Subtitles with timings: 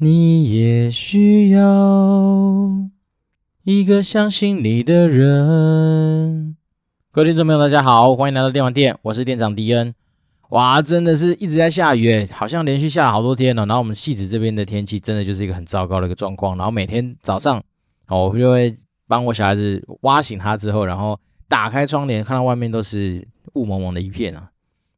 [0.00, 2.88] 你也需要
[3.64, 6.54] 一个相信你的人。
[7.10, 9.92] 各位听众朋友，大家好，欢迎来到电玩店，我是店长迪恩。
[10.50, 13.66] 哇，真的是一直在下雨，好像连续下了好多天了。
[13.66, 16.56] 然后我们汐止这边的天气真的就是一个很糟糕的一个状况。
[16.56, 17.60] 然后每天早上，
[18.06, 18.76] 我就会
[19.08, 24.48] 帮我小孩子挖醒他之后，然后打开窗帘，看到外面都是雾蒙蒙的一片啊，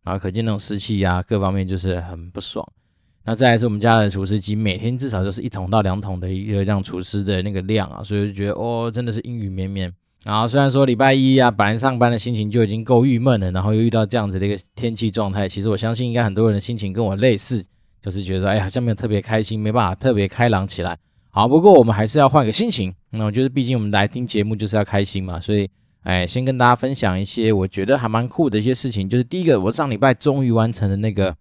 [0.05, 2.70] 然后可见那种湿气啊，各方面就是很不爽。
[3.30, 9.89] 那再来是我们家的除湿机，每天至少就是一桶到两桶的一个这样除湿的那个量啊，所以就觉得哦，真的是阴雨绵绵。
[10.25, 17.65] 然后虽然说礼拜一啊，本来上班的心情就已经够郁闷了，然后又遇到这样子的一个天气状态，其实我相信应该很多人的心情跟我类似，
[18.03, 20.98] 就是觉得哎，好像没有特别开心，没办法特别开朗起来。
[21.31, 22.92] 好，不过我们还是要换个心情。
[23.11, 25.70] 那我觉得毕竟我们来听节目就是要开心嘛，所以
[26.03, 29.09] 哎，先跟大家分享一些我觉得还蛮酷的一些事情。
[29.09, 31.33] 就是第一个，我上礼拜终于完成了那个。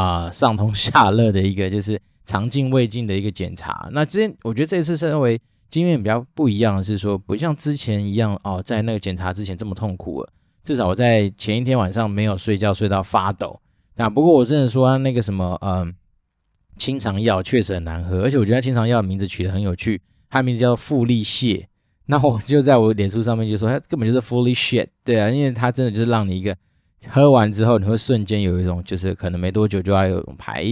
[0.00, 3.88] 啊、上通下热的一个就是肠镜胃镜的一个检查。
[3.90, 5.36] 那之前我觉得这次稍微
[5.68, 10.32] 经验比较不一样的是说，不像之前一样哦，在那个检查之前这么痛苦了。
[10.62, 13.60] 至少我在前一天晚上没有睡觉睡到发抖。
[13.96, 15.92] 那不过我真的说那个什么，嗯、
[16.76, 21.64] 清肠药确实很难喝，而且我觉得清肠药的名字取得很有趣，它名字叫富利泻。
[22.06, 26.56] 那我就在我脸书上面就说，它根本就是 fully shit，对啊，因为它真的就是让你一个。
[27.06, 30.64] 喝完之后，你会瞬间有一种，就是可能没多久就要有排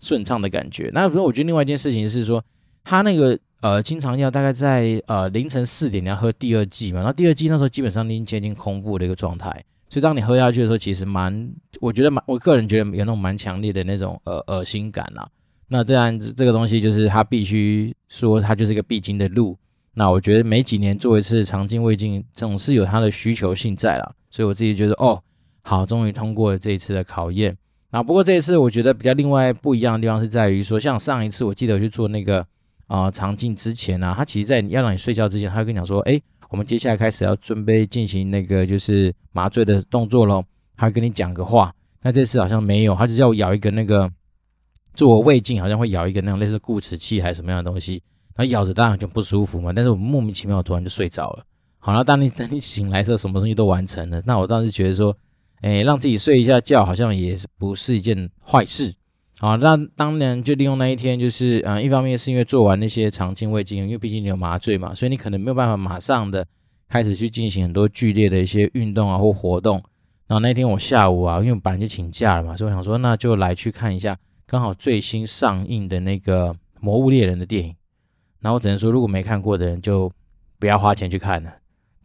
[0.00, 0.90] 顺畅的感觉。
[0.94, 2.42] 那不是，我觉得另外一件事情是说，
[2.82, 9.50] 他那个呃清肠药大概在呃凌晨四点你要喝第二剂嘛，然后第二剂那时候基本上已经接近空腹的一个状态，
[9.90, 15.28] 所以当你喝下去的时候，其实蛮，我觉得蛮，我个人觉得有那种蛮强烈的那种呃恶心感啦。
[15.68, 19.56] 那这样这个东西就是他必须说，它就是一个必经的路。
[19.94, 25.22] 那我觉得每几年做一次肠镜胃镜，总是有它的需求性在啦，所以我自己觉得哦。
[25.62, 27.56] 好，终于通过了这一次的考验。
[27.90, 32.44] 那不过这一次我觉得比较另外不一样的地方是在于说，像上一次我记得我去做那个
[32.86, 36.18] 啊肠镜之前呢、他其实在要让你睡觉之前，他会跟你讲说，哎，
[36.48, 40.42] 我们接下来开始要准备进行那个就是麻醉的动作喽。
[40.74, 41.70] 他会跟你讲个话。
[42.00, 44.10] 那这次好像没有，他就叫我咬一个那个
[44.94, 48.02] 做胃镜，好像会咬一个那种类似固齿器还是什么样的东西。
[48.34, 51.44] 然后咬着当然就不舒服嘛，但是我莫名其妙突然就睡着了。
[51.78, 54.22] 好了，当你等你醒来的时候，什么东西都完成了。
[54.24, 55.14] 那我当时觉得说。
[55.62, 58.92] 哎，让自己睡一下觉，好像也不是一件坏事。
[59.38, 66.46] 好，那当然就利用那一天，就是嗯，一方面是因为做完那些肠镜胃镜，因为毕竟你有麻醉嘛，所以你可能没有办法马上的
[66.88, 69.82] 开始去进行很多剧烈的一些运动啊或活动。
[70.26, 76.48] 然后那天我下午啊，因为本来就请假了嘛，所以我想说那就来去看一下刚好最新上映的那个
[76.80, 77.74] 《魔物猎人》的电影。
[78.40, 80.10] 然后只能说，如果没看过的人就
[80.58, 81.52] 不要花钱去看了，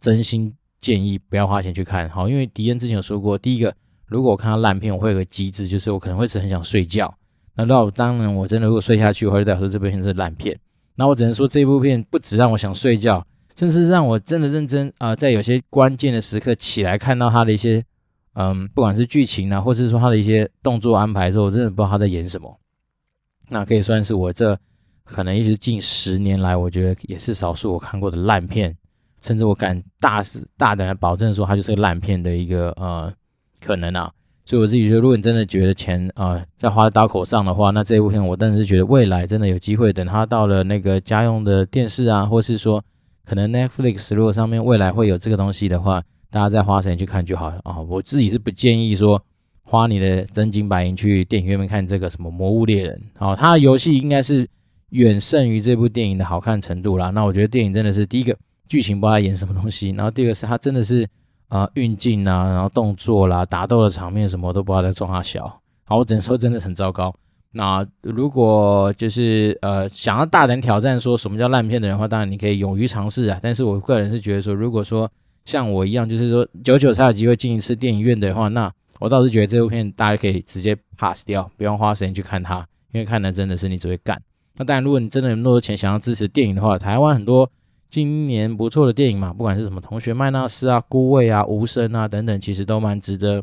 [0.00, 0.54] 真心。
[0.88, 3.74] 建议不要花钱去看，好，因为迪恩之前有说过，第一个，
[4.06, 7.14] 如果我看到烂片，我会有个机制，就是我可能会只很想睡觉。
[7.54, 10.58] 那到当然，我真的如果睡下去，我会代表说这部片是烂片。
[10.94, 13.22] 那我只能说，这部片不止让我想睡觉，
[13.54, 17.84] 甚至让我真的认真啊、在有些关键的时刻起来看到他的一些，
[18.32, 22.58] 嗯，不管是剧情啊，或者是说他的一些动作安排的时候，我真的不知道他在演什么。
[23.50, 24.58] 那可以算是我这
[25.04, 28.74] 可能一直近十年来，我觉得也是少数我看过的烂片。
[29.20, 30.22] 甚至我敢大
[30.56, 33.12] 大胆的保证说，它就是个烂片的一个呃
[33.60, 34.10] 可能啊，
[34.44, 42.82] 所以我自己觉得，如果你真的觉得钱啊、呃、要花在刀口上的话，那这部片我真的是觉得未来真的有机会，等它到了那个家用的电视啊，或是说
[43.26, 47.86] 可能 Netflix 如果上面未来会有这个东西的话，大家再花时间去看就好啊、哦。
[47.90, 49.20] 我自己是不建议说
[49.64, 54.48] 花你的真金白银去电影院面看这个什么《魔物猎人》哦，它的游戏应该是
[54.90, 57.10] 远胜于这部电影的好看程度啦。
[57.10, 58.36] 那我觉得电影真的是第一个。
[58.68, 61.08] 剧情不知道演什么东西，然后第二个是他真的是
[61.48, 67.14] 啊运镜啊，然后动作啦、打斗的场面什么都不知道在装啥小，好，我只能说真的很糟糕。
[67.50, 73.40] 那如果就是呃想要大胆挑战说什么叫烂片的人的话，当然你可以勇于尝试啊。
[73.42, 75.10] 但是我个人是觉得说，如果说
[75.46, 82.58] 像我一样，就是说久久才有机会进一次电影院的话，那我倒是觉得这部片大家可以直接 pass 掉，不用花时间去看它，
[82.92, 84.20] 因为看的真的是你只会干。
[84.56, 87.50] 那当然，如果你真的有那么多钱想要支持电影的话，台湾很多。
[87.90, 93.42] 今年不错的电影嘛，不管是什么《同学麦娜丝》啊、《孤味》啊、《无声》啊等等，其实都蛮值得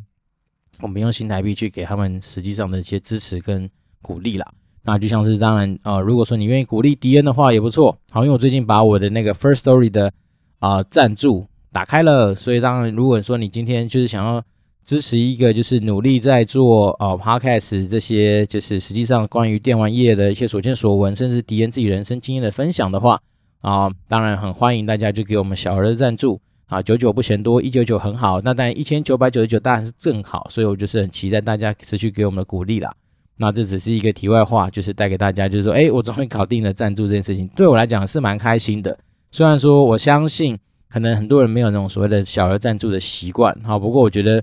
[0.81, 3.67] 我们用新台币去给他们实际上的一些支持跟
[4.01, 4.45] 鼓励啦。
[4.83, 7.97] 那就像是当然啊、呃，如果说你愿意鼓励迪恩的话，也不错。
[8.11, 10.13] 好，因为我最近把我的那个 First Story 的
[10.59, 14.43] 啊赞、助打开了，所以当然如果说你今天就是想要
[14.85, 23.19] 支持一个就是努力在做啊、Podcast 这些，就是实际上关于电玩业的一些所见所闻，甚至迪恩自己人生经验的分享的话。
[23.61, 32.93] 啊，当然很欢迎大家就给我们小额的赞助啊，九九不嫌多，一九九很好，那当然一千九百九十九当然是更好，所以我就是很期待大家持续给我们的鼓励啦。
[33.37, 38.97] 那这只是一个题外话，就是带给大家，就是说，哎，我终于搞定了赞助这件事情，对我来讲是蛮开心的。
[39.31, 40.57] 虽然说我相信，
[40.89, 44.41] 可能很多人没有那种所谓的小额赞助的习惯，好，不过我觉得，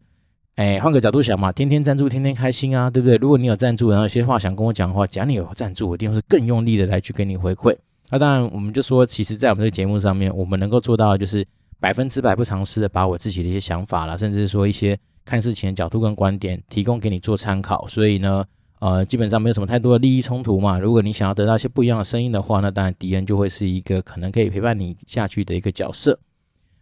[0.56, 3.16] 哎，换个角度想嘛，天天赞助，天天开心啊，对不对？
[3.16, 7.74] 如果你有赞助，然后有些话想跟我讲的话，假如你有赞助，我一定是更用力的来去给你回馈。
[8.12, 11.44] 那当然，我们就说，其实，在我们这个节目上面，我们能够做到的就是
[11.80, 17.88] 百分之百不尝试的把我自己的一些想法啦，甚至说一些看事情的角度跟观点，提供给你做参考。
[17.88, 18.44] 所以呢。
[18.82, 20.76] 呃，基本上没有什么太多的利益冲突嘛。
[20.76, 26.18] 如果你想要得到一些不一样的声音的话，那当然迪恩就会是一个可能可以陪伴你下去的一个角色。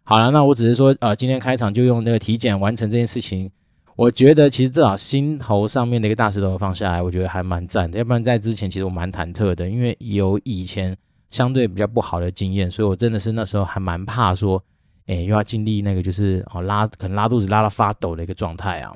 [0.02, 3.50] 好了，那我只是说，呃，今天开场就用那个体检完成这件事情，
[3.96, 7.98] 我觉得其实至少心头上面的一个大石头放下来，我觉得还蛮赞的。
[7.98, 10.96] 要不然在之前其实我蛮忐忑的，因为有以前
[11.30, 14.62] 相对比较不好的经验，所以我真的是那时候还蛮怕说，
[15.06, 18.94] 哎，又要经历那个就是哦拉可能拉肚子拉到发抖的一个状态啊。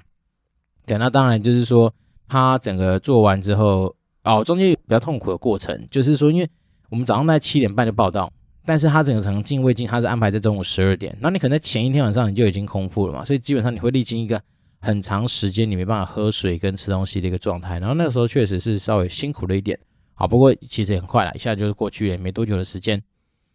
[0.84, 1.92] 对，那当然就是说。
[2.26, 3.94] 他整个做完之后，
[4.24, 6.48] 哦，中间有比较痛苦的过程，就是说，因为
[6.88, 8.32] 我们早上在七点半就报到，
[8.64, 14.40] 但是他整个程进胃镜，他是安排在中午十二点，那你可能在前一天晚上你就已经空腹了嘛，所以基本上你会历经一个
[14.80, 19.78] 很长时间你没办法喝水跟吃东西的一个状态，然后那个时候确实是稍微辛苦了一点，
[20.14, 23.02] 好，不过其实也很快了，一下就是过去了，没多久的时间。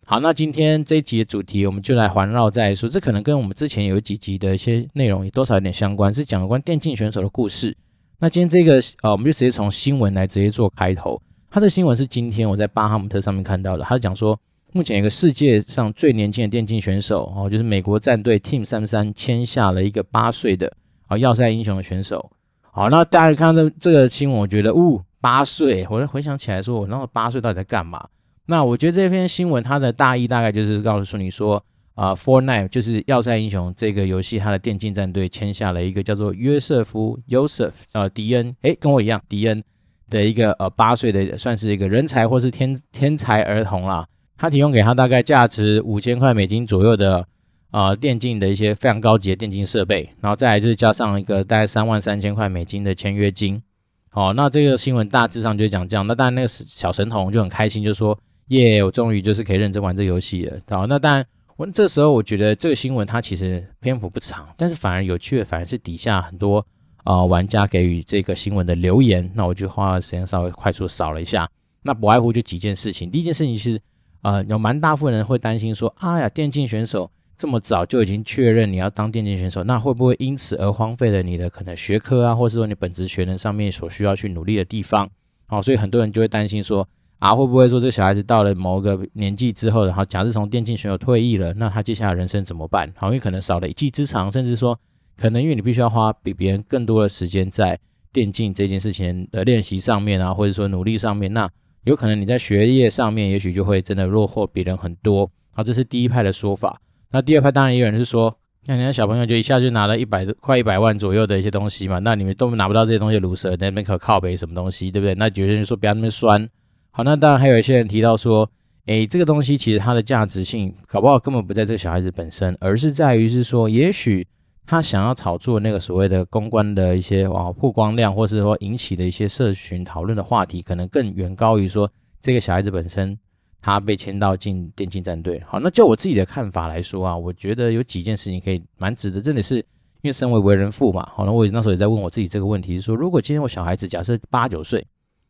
[0.06, 7.78] 好，那今天这一集的主题，我们就来环绕在说，这可能跟我们之前有几集的一些内容也多少有点相关，是讲有关电竞选手的故事。
[8.20, 11.22] 那今天这个呃，我们就直接从新闻来直接做开头。
[11.50, 13.84] 他的新闻是今天我在巴哈姆特上面看到的。
[13.84, 14.38] 他讲说，
[14.74, 20.76] 目前一个世界上最年轻的电竞选手哦，就是美国战队 Team 33签下了一个八岁的
[21.08, 22.32] 啊要塞英雄的选手。
[22.72, 28.08] 好，那大家看到这这个新闻，我觉得，呜，八岁，我就回想起来说，我那个八岁到底在干嘛？
[28.46, 31.64] 那我觉得这篇新闻它的大意大概就是告诉你说。
[31.96, 39.62] 啊、，Fortnite 就是要塞英雄这个游戏，它的电竞战队签下了一个叫做约瑟夫 （Joseph） 呃迪恩，诶，跟我一样，迪恩
[40.10, 44.08] 的一个呃八岁的算是一个人才或是天天才儿童啦。
[44.38, 47.28] 他提供给他大概价值五千块美金左右的
[47.72, 53.62] 呃电竞的一些非常高级的电竞设备，然后再来就是加上一个大概三万三千块美金的签约金。
[54.10, 56.06] 好，那这个新闻大致上就讲这样。
[56.08, 58.18] 那当然那个小神童就很开心，就说
[58.48, 60.58] 耶，我终于就是可以认真玩这游戏了。
[60.70, 61.26] 好，那当然。
[61.60, 66.66] 我这时候我觉得这个新闻它其实篇幅不长，但是反而有趣的反而是底下很多
[67.04, 71.50] 啊、玩家给予这个新闻的留言，那我就花了时间稍微快速扫了一下，
[71.84, 73.12] 那不外乎就几件事情。
[73.12, 73.78] 第一件事情是
[74.22, 85.10] 呃有蛮大部分人会担心说，啊呀，电竞选手这么早就已经确认你要当电竞选手，那会不会因此而荒废了你的可能学科啊，或是说你本职学能上面所需要去努力的地方？
[85.48, 86.88] 好，所以很多人就会担心说。
[87.20, 92.90] 啊，会不会说这小孩子到了某个年纪之后，然后假设从电竞选手退役了，那他接下来人生怎么办？
[92.96, 94.80] 好，因为可能少了一技之长，甚至说
[95.18, 97.78] 可能因为你必须要花比别人更多的时间在
[98.14, 101.50] 电竞这件事情的练习上面啊，或者说努力上面，那
[101.84, 105.30] 有可能你在学业上面也许就会真的落后别人很多。
[105.52, 106.80] 好，这是第一派的说法。
[107.12, 115.16] 那第二派当然也有人是说，那人家小朋友就一下就拿了一百多快一百万左右的一些东西嘛，那你们都拿不到这些东西，卢蛇那边可靠北什么东西，对不对？
[115.16, 116.48] 那有些人说不要那么酸。
[116.92, 118.50] 好，那当然还有一些人提到说，
[118.86, 124.28] 诶，这个东西其实它的价值性搞不好根本不在这个小孩子本身，而是在于是说，也许
[124.68, 131.92] 他想要炒作那个所谓的公关的一些啊曝光量，或是说引起的一些社群讨论的话题，可能更远高于说
[132.22, 133.18] 这个小孩子本身
[133.62, 135.42] 他被签到进电竞战队。
[135.48, 139.64] 好，那就我自己的看法来说啊，我觉得有几件事情可以蛮值得，真的是因
[140.04, 144.86] 为身为为人父嘛，好，那我那时候也在问我自己这个问题，说如果今天我小孩子假设八九岁，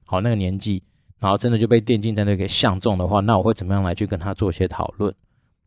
[0.06, 0.84] 好，那个年纪。
[1.22, 5.14] 然后真的就被电竞战队给相中的话，那我会怎么样来去跟他做一些讨论？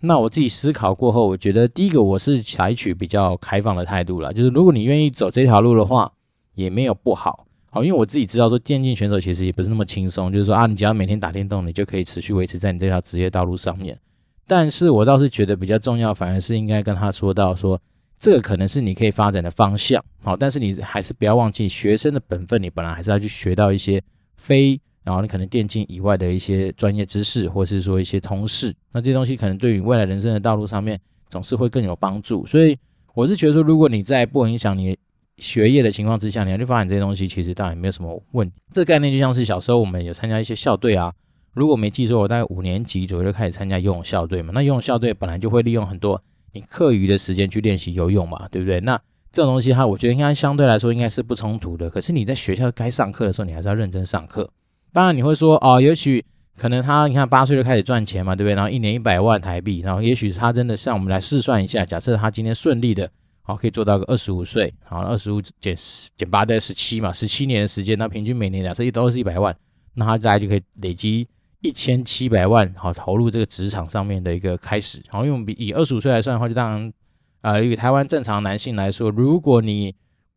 [0.00, 6.10] 那我自己思考过后，我觉得第一个我是采取比较开放的态度了，就是如果你愿意走这条路的话，
[6.54, 7.46] 也没有不好。
[7.74, 13.98] 好，因为我自己知道说电竞选手其实也不是那么轻松，就是说啊，你只要每天打电动，你就可以持续维持在你这条职业道路上面。
[14.46, 17.80] 但是我倒是觉得比较重要，反而是应该跟他说到说，
[18.20, 20.04] 这个可能是你可以发展的方向。
[20.22, 24.02] 好，但是你还是不要忘记学生的本分，你本来还是要去学到一些
[24.36, 24.78] 非。
[25.04, 32.46] 然后你可能电竞以外的一些专业知识，或是说一些通识，那这些东西可能对于未来人生的道路上面总是会更有帮助。
[32.46, 32.78] 所以
[33.14, 34.96] 我是觉得说，如果你在不影响你
[35.42, 38.54] 学业的情况之下，你要去发展这些东西，其实当然没有什么问题。
[38.72, 41.12] 这概念就像是小时候我们有参加一些校队啊，
[41.52, 44.52] 如果没记错，我大概五年级左右就开始参加游泳校队嘛。
[44.54, 46.22] 那游泳校队本来就会利用很多
[46.52, 48.80] 你课余的时间去练习游泳嘛，对不对？
[48.80, 48.98] 那
[49.32, 51.90] 这种东西哈，我觉得应该相对来说应该是不冲突的。
[51.90, 54.48] 可是你在学校该上课的时候，你还是要认真上课。
[54.92, 58.54] 当然你会说哦，也许可能他你看八岁就开始赚钱嘛，对不对？
[58.54, 63.10] 然后一年一百万台币，然后也许他真的像我们来试算一下，假设他今天顺利的
[63.44, 69.52] 好，可以做到个二十五岁，好，二十五减十减八在十七嘛，十七年的时间，那平均每年假设都是一百万，
[69.94, 71.26] 那他大概就可以累积
[71.60, 76.92] 一千七百万，好，投入这个职场上面的一个开始，好，因为我们以二十五岁来算的话，就当然，
[77.40, 79.92] 呃，以台湾正常男性来说，如果你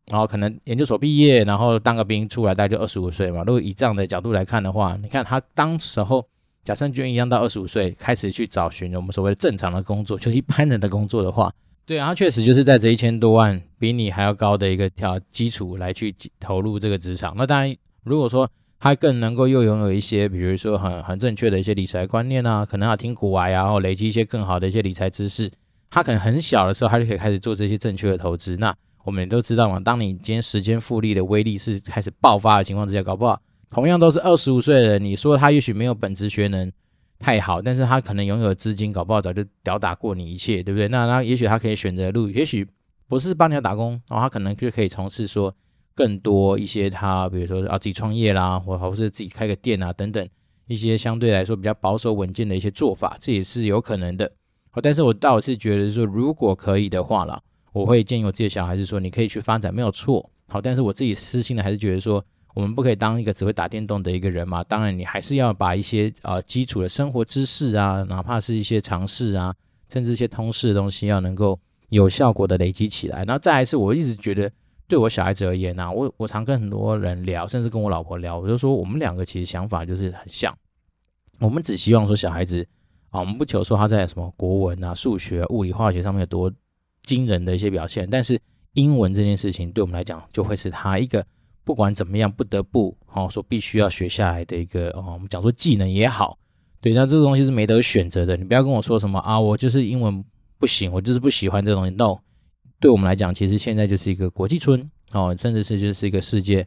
[0.06, 6.26] 然后可能研究所毕业，然后当个兵出来，大概就二十五岁嘛，如果以这样的角度来看的话，你看他当时候
[6.64, 11.52] 假设就一样到二十五岁开始去找寻我们所谓的正常的工作，就是一般人的工作的话。
[11.86, 17.32] 对啊，他确实就是在这一千多万比你还要高的一个条基础来去投入这个职场。
[17.36, 18.50] 那当然，如果说
[18.80, 25.48] 他更能够又拥有一些，比如说很很正确的一些理财观念啊，可能要听股癌啊，然后累积一些更好的一些理财知识，
[25.88, 28.56] 他可能很小的时候他就可以开始做这些正确的投资。
[28.56, 28.74] 那
[29.04, 33.40] 我们也都知道嘛，当你今天时间复利的威力是开始爆发的情况之下，搞不好
[33.70, 36.72] 同样都是二十五岁的人，你说他也许没有本职学能。
[37.18, 40.86] 太好，但是他可能拥有资金，搞不好早就吊打过你一切，对不对？
[40.88, 42.66] 那那也许他可以选择路，也许
[43.08, 45.54] 不是帮你要打工，然后他可能就可以从事说
[45.94, 50.28] 更多一些他，比如说啊自己创业啦，或或是自己开个店啊等等
[50.66, 54.30] 一些相对来说比较保守稳健的一些做法，这也是有可能的。
[54.70, 57.40] 好，但是我倒是觉得说，如果可以的话啦，
[57.72, 60.30] 我会建议我自己的小孩子说，你可以去发展，没有错。
[60.48, 62.24] 好，但是我自己私心的还是觉得说。
[62.56, 64.64] 我们不可以当一个只会打电动的一个人嘛？
[64.64, 69.54] 当然，你还是要把一些呃基础的生活知识啊，哪怕是一些常识啊，
[69.92, 71.60] 甚至一些通识的东西，要能够
[71.90, 73.24] 有效果的累积起来。
[73.24, 74.50] 然后再来是，我一直觉得
[74.88, 80.56] 对我小孩子而言呢、我我常跟很多人聊，甚至跟我老婆聊，我就说我们两个其实想法就是很像。
[81.40, 82.66] 我们只希望说小孩子
[83.10, 86.50] 啊，我们不求说他在什么国文啊、数学、物理、化学上面有多
[87.02, 88.40] 惊人的一些表现，但是
[88.72, 91.22] 英文这件事情对我们来讲，就会是他一个。
[91.66, 96.38] 不管怎么样，不得不哦，说必须要学下来的一个哦，我们讲说技能也好，
[96.80, 98.36] 对，那这个东西是没得选择的。
[98.36, 100.24] 你不要跟我说什么啊，我就是英文
[100.58, 101.92] 不行，我就是不喜欢这个东西。
[101.96, 102.18] No，
[102.78, 106.64] 对我们来讲，其实现在就是一个国际村哦，甚至是就是一个世界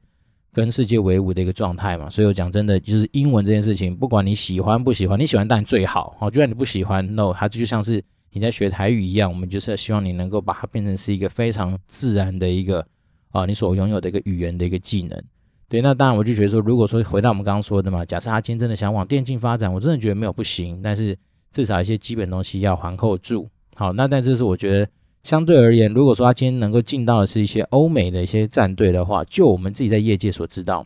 [0.52, 2.10] 跟世界为伍的一个状态嘛。
[2.10, 6.30] 所以我讲真的，就是英文这件事情，不管你喜欢不喜欢，你喜欢当然最好哦。
[6.30, 8.04] 就算你不喜欢，No，它就像是
[8.34, 12.86] 你在学台语一样，我们就是希望你能够把它变成是一个非常自然的一个。
[13.32, 15.24] 啊，你所拥有的一个语言的一个技能，
[15.68, 21.16] 对，那当然我就觉得说，如果说回到我们刚刚说的嘛，假设他今天真的想往电竞发展，我真的觉得没有不行，但是
[21.52, 23.48] 至少一些基本东西要环扣住。
[23.76, 24.90] 好，那但这是我觉得
[25.24, 30.86] 相对而言，如果说他今天能够进到的是一些欧美的一些战队的话，就我们自己在业界所知道，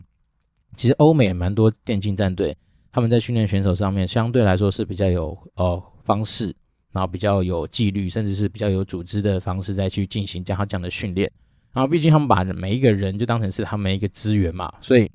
[0.76, 2.54] 其实欧美也蛮多电竞战队，
[2.92, 6.54] 他们在训练选手上面相对来说是比较有呃方式，
[6.92, 11.30] 然后比较有纪律，甚至是比较有组织的方式再去进行这样这样的训练。
[11.74, 15.10] 然后，毕竟他们把每一个人就当成是他们一个资源嘛，所以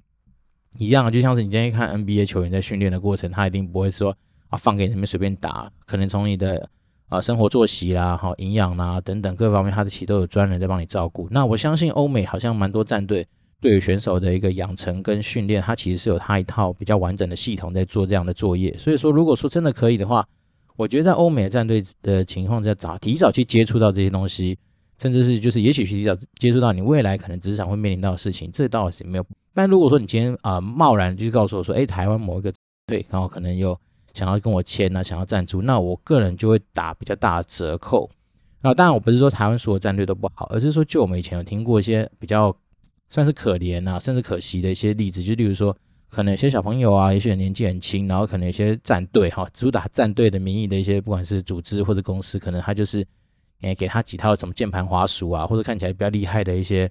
[0.78, 4.16] 一样，就像是你今天看 NBA 球员在训练的过程，他一定不会说
[4.50, 6.70] 啊放给你们随便打，可能从你的
[7.08, 11.30] 啊生活作息啦、好营养啦等等各方面，他的其实都有专人在帮你照顾。
[11.32, 13.26] 那我相信欧美好像蛮多战队
[13.62, 18.78] 对于选手的一个养成跟训练，他其实是有他一套比较完整的系统在做这样的作业。
[18.78, 20.28] 所以说，如果说真的可以的话，
[20.76, 24.58] 我觉得在欧美的战队的情况下，早提早去接触到这些东西。
[25.02, 29.26] 甚至是就是，也许是提早接触到你未来可能职场会面临到的事情，这倒是没有。
[29.54, 32.54] 但如果说你今天啊贸然就告诉我说，哎，台湾某一个
[32.86, 33.78] 队，然后可能又
[34.14, 38.10] 想要跟我签啊，想要赞助，那我个人就会打比较大的折扣。
[38.62, 42.54] 那当然我不是说台湾所有战队都不好，而是说就我们以前有听过一些比较
[43.10, 45.76] 算是可怜啊，甚至可惜的一些例子，就例如说
[46.10, 53.06] 可能有些小朋友啊，也许年纪很轻，然后可能有些战队哈，主打战队的名义的一些不管是组织或者公司，可能他就是。
[53.62, 56.90] 诶，给他几套什么键盘、滑鼠啊，或者看起来比较厉害的一些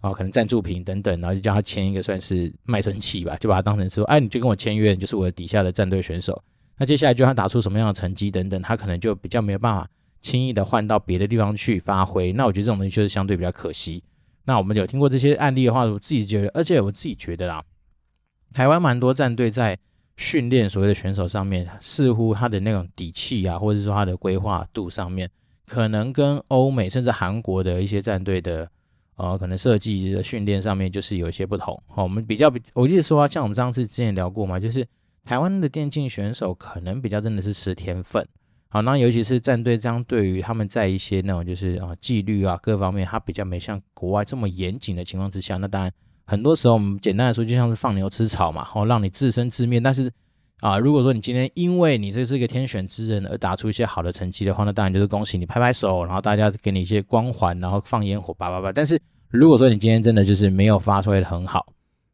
[0.00, 6.42] 啊，可能赞助品等等，然后就叫他签一个算是卖身契吧，就把他当成说，哎，你就跟我签约，你就是我的底下的战队选手。
[6.78, 9.88] 那接下来就他打出什么样的成绩等等，他可能就比较没有办法
[10.20, 12.32] 轻易的换到别的地方去发挥。
[12.32, 14.02] 那我觉得这种东西就是相对比较可惜。
[14.44, 17.64] 那我们有听过这些案例的话，我自己觉得，而且我自己觉得啦，
[18.52, 19.78] 台湾蛮多战队在
[20.16, 25.28] 训练所谓的选手上面，似乎他的那种底气啊，或者说他的规划度上面。
[25.66, 28.70] 可能跟欧美甚至韩国的一些战队的，
[29.16, 31.78] 呃，可能设计的训练上面就是有一些不同。
[31.88, 34.86] 好，我们比较比，我记得说啊，像我们上次之前聊过嘛，就是
[35.24, 38.26] 台湾的电竞选手可能比较真的是吃天分。
[38.68, 45.92] 好，那尤其是战队这样，对于他们在一些那种就是啊纪律啊各方面，他比较没像国外这么严谨的情况之下，那当然
[46.24, 50.10] 很多时候我们简单来说就像是放牛吃草嘛，好，让你自生自灭，但是。
[50.60, 58.72] 啊，如果说你今天因为你这是一个天选之人而打出一些好的成绩的话，那当然就是恭喜你，拍拍手，然后大家给你一些光环，然后放烟火，叭叭叭。
[58.72, 58.98] 但是
[59.28, 61.66] 如果说你今天真的就是没有发出来的很好，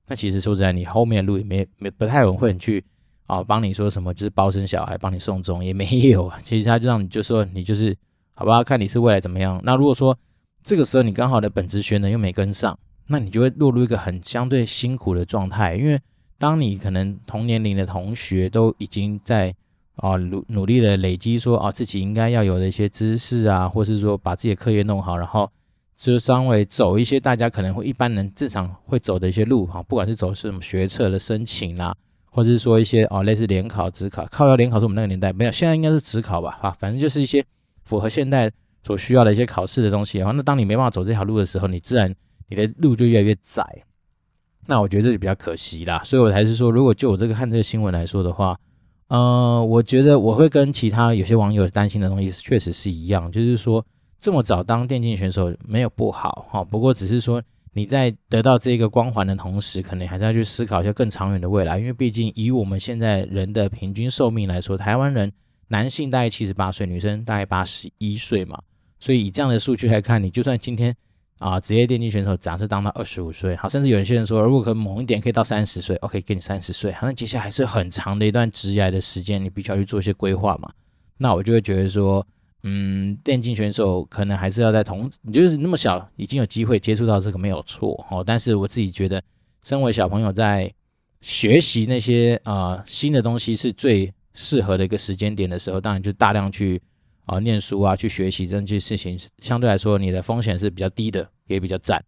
[0.09, 2.85] 那其实说实在，你后面的路也没没不太有人会去
[3.27, 6.39] 啊帮你说什么，就是包生小孩，帮你送终也没有啊。
[6.43, 7.97] 其实他就让你就说你就是
[8.35, 9.61] 好吧，看你是未来怎么样。
[9.63, 10.19] 那如果说
[10.65, 15.77] 这个时候你刚好的本职学能又没跟上，那你就会落入一个很相对辛苦的状态。
[15.77, 15.99] 因为
[16.43, 19.55] 当你可能同年龄的同学都已经在
[19.95, 25.49] 啊努努力的累积说啊自己应该要有的一些知识啊，或是说把自己的课业弄好，然后
[25.95, 31.97] 就稍微走一些大家可能会一般人正常会走的一些路哈，不管是走什么学测的申请啦、啊，
[32.33, 37.45] 或者是说一些啊类似联考、指考、靠腰联考是我们那个年代没有，现在应该是指考吧哈，反正就是一些
[37.85, 38.51] 符合现代。
[38.85, 42.13] 所需要的一些考试的东西，然后那当你没办法走这条路的时候，你自然
[42.49, 43.63] 你的路就越来越窄。
[44.66, 46.02] 那我觉得这就比较可惜啦。
[46.04, 48.59] 所以我还是说，如果就我这个看这个新闻来说的话，
[49.09, 53.85] 呃，我觉得我会跟其他有些网友担心的东西确实是一样，就是说
[54.21, 57.42] 这么早当电竞选手没有不好哈，不过只是说
[57.75, 65.33] 你在得到这个光环的同时，可能还是要去思考一下更长远的未来，因为毕竟以我们现在人的平均寿命来说，台湾人
[65.69, 68.61] 男性大概七十八岁，女生大概八十一岁嘛。
[69.00, 70.95] 所以以这样的数据来看，你就算今天
[71.43, 80.71] 啊职业电竞选手，假设当到二十五岁，好，甚至有些人说，如果可猛一点，可以到三十岁，OK，给你三十岁，好，那接下来还是很长的一段职业的时间，你必须要去做一些规划嘛。
[81.19, 82.25] 那我就会觉得说，
[82.63, 88.23] 嗯，电竞选手可能还是要在同，你就是那么小，已经有机会接触到这个没有错哦。
[88.25, 89.21] 但是我自己觉得，
[89.65, 90.73] 身为小朋友在
[91.21, 96.81] 学习那些啊、新的东西是最适合的一个时间点的时候，当然就大量去。
[97.33, 102.03] 啊，念书啊，去学习这些事情，相对来说你的风险是比较低的，也比较赞。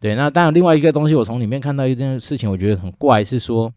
[0.00, 3.72] 对，那当然另外一个东西，我从里面看到一件事情，我觉得很怪，是说，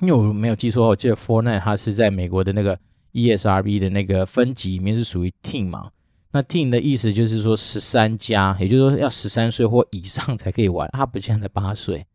[0.00, 2.78] 因为我没有记错，我记得 Fortnite 它是在美国的那个
[3.12, 5.90] ESRB 的那个分级里面是属于 Team 嘛。
[6.32, 10.88] 那 Teen 的意思就是说十三加，也就是说要十三岁或以上才可以玩。
[10.92, 12.06] 他不像在才八岁，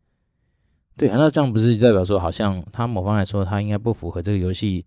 [0.96, 4.86] 对，那这样不是代表说好像他某方来说他应该不符合这个游戏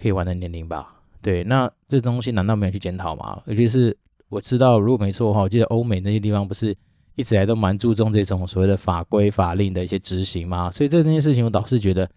[0.00, 0.97] 可以玩的年龄吧？
[1.20, 3.42] 对，那这东西难道没有去检讨吗？
[3.46, 3.96] 尤其是
[4.28, 6.74] 我知道，如果没错的话，我记得欧美那些地方不是
[7.16, 10.70] 一直来都蛮注重这种所谓的法规法令的一些执行吗？
[10.70, 12.08] 所以这件事情我倒是觉得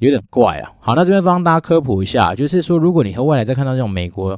[0.00, 0.72] 有点怪啊。
[0.80, 4.36] 好，那这边帮大家科普一下，就是说，如果你和未来再看到这种美国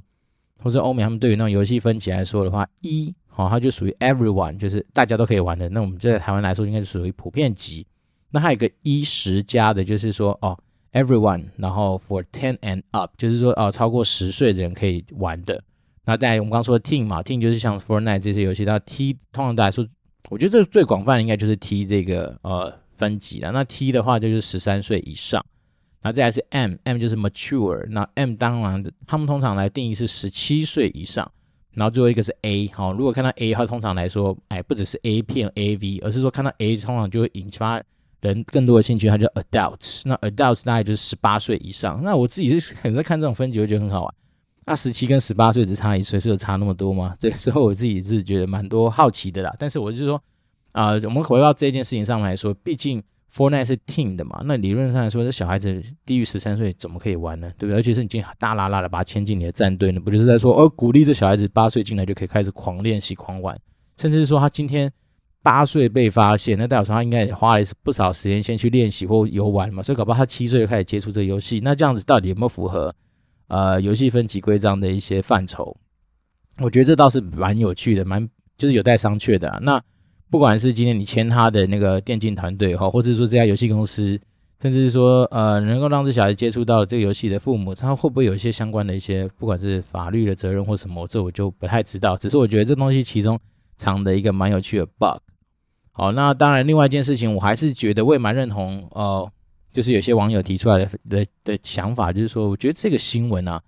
[0.63, 5.69] 或者欧美他们对于那种游戏分级来说的话，一，好，它就属于 everyone，就是大家都可以玩的。
[5.71, 7.87] 那我们在台湾来说，应该是属于普遍级。
[8.31, 10.59] 那还有一个一十加的，就是说哦。
[10.93, 15.63] Everyone，然后 for ten and up，就是说哦，超过十岁的人可以玩的。
[16.05, 19.87] 那在我们刚说的 Teen 嘛，Teen 就是像 Fortnite 这些游戏，那 T 通常来说，
[20.29, 23.51] 我觉得这最广泛的应该就是 T 这个呃分级了。
[23.53, 25.43] 那 T 的话就是十三岁以上，
[26.03, 31.31] 那再来是 M，M 就是 mature，那 M 当然他们通常来定义是十七岁以上，
[31.71, 37.83] 然后最后一个是 A，好，如果看到 A，它通常来说，哎，不只是 A 片 AV，而是说看到 A 通常就会引发。
[38.23, 40.03] 人更多的兴趣，它叫 adults。
[40.07, 42.01] 那 adults 大概就是十八岁以上。
[42.03, 44.15] 那我自己是 很在看这种分级，我觉得很好玩。
[44.65, 47.13] 那十七跟十八岁只差一岁，是有差那么多吗？
[47.19, 49.53] 这个时候我自己是觉得蛮多好奇的啦。
[49.59, 50.23] 但是我就是说，
[50.71, 53.03] 啊、我们回到这件事情上来说，毕竟
[53.35, 54.41] Fortnite 是 teen 的嘛。
[54.45, 57.51] 那理论上来说，这小孩子低于十三岁怎么可以玩呢？
[57.59, 57.81] 对不对？
[57.81, 63.59] 而且是你进大剌剌的把他牵进你的战队呢，不就是在说，哦，鼓励这小孩子八岁进来就可以开始狂练习、狂玩，
[63.97, 64.89] 甚至是说他今天。
[65.43, 71.61] 八岁被发现，那代表说他应该也花了不少时间先去练习或游玩嘛，所以搞不好他七岁就开始接触这个游戏。
[71.63, 72.95] 那这样子到底有没有符合
[73.49, 75.77] 呃游戏分级规章的一些范畴？
[76.59, 79.59] 我觉得这倒是蛮有趣的，蛮就是有待商榷的啊。
[79.61, 79.83] 那
[80.31, 84.17] 不管是今天你签他的那个电竞团队哈，或者是说这家游戏公司，
[84.61, 91.05] 甚至是说呃能够让这小孩接触到这个游戏的父母，他会不会有一些相关的一些不管是法律的责任或什么？
[91.09, 92.17] 这我就不太知道。
[92.17, 93.37] 只是我觉得这东西其中
[93.77, 95.19] 藏的一个蛮有趣的 bug。
[95.95, 99.31] 好，那当然，另外一件事情，我还是觉得我也蛮认同，呃，
[99.71, 103.63] 就是有些网友提出来的的的想法，就是说，我觉得这个新闻啊，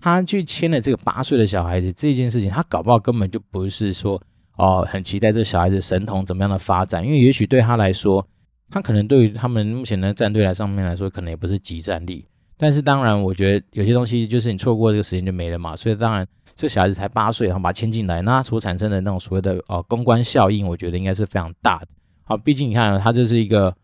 [0.00, 4.20] 他去签了这个八岁的小孩子这件事情，他搞不好根本就不是说，
[4.56, 8.26] 哦、很期待这小孩子神童怎么样的发展，因为也许对他来说，
[8.70, 12.26] 他可能对于他们目前的战队来上面来说，可能也不是即战力。
[12.62, 16.24] 但是当然，我觉得有些东西就是你错过这个时间就没了嘛，所以当然。
[16.54, 21.88] 这小孩子才八岁，然后把他签进来，那所产生的那种所谓的呃公关效应，我觉得应该是非常大的。
[22.24, 23.74] 好，毕竟你看，他这是一个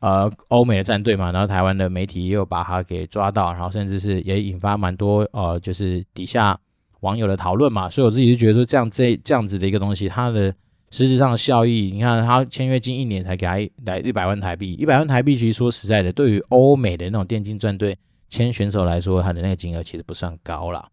[0.00, 6.56] 呃欧美的战队嘛，然后台湾的媒体也有把他给抓到，然后甚至是也引发蛮多呃就是底下
[7.00, 7.88] 网友的讨论嘛。
[7.88, 10.54] 所以我自己就觉得说，这样这这样子的一个东西，它的
[10.90, 13.54] 实质上的效益，你看他签约金一年才给他
[13.86, 17.96] 来一百万台币，一百万台币其实说实在的，对于欧美的那种电竞战队
[18.28, 20.88] 签选手来说，他的那个金额其实不算高啦。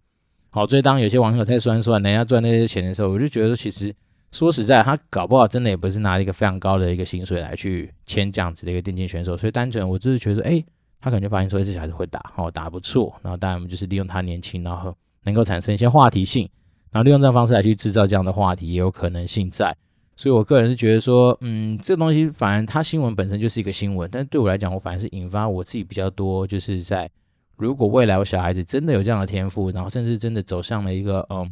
[0.49, 3.93] 好，所以当有些网友在酸说人家赚那些钱的时候，我就觉得说，其实
[4.31, 9.37] 说实在，他搞不好真的也不是拿一个非常高的一个薪水来去签这样子的一个电竞选手。
[9.37, 10.63] 所以单纯我就是觉得，哎，
[11.01, 13.13] 他可能就发现说这小孩子会打，好，打不错。
[13.21, 16.49] 然后当然我们就是利用他年轻，然后能够产生一些话题性，
[16.91, 19.75] 然后利用这样方式来去制造这样的话题，也有可能性在。
[20.15, 27.09] 所以我个人是觉得说，嗯，这个东西反而它新闻本身就是一个新闻，但是对我来讲，我反而是引发我自己比较多，就是在
[27.57, 31.51] 如果未来我小孩子真的有这样的天赋，然后甚至真的走上了一个，嗯，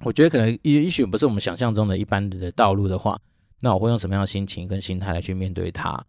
[0.00, 3.18] 我觉得可能也也许不是我们想象中的一般的道路的话，
[3.60, 6.04] 那我会用什么样的心情跟心态来去面对他？